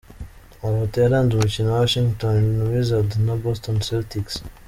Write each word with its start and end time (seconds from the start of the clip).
Amafoto 0.63 0.95
yaranze 0.99 1.31
umukino 1.33 1.67
wa 1.69 1.81
Washington 1.83 2.37
Wizards 2.69 3.13
na 3.25 3.33
Boston 3.43 3.75
Celtics. 3.87 4.33